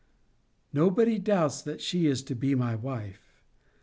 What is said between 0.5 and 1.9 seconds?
Nobody doubts that